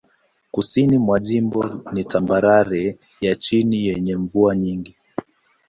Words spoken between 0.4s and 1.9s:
Kusini mwa jimbo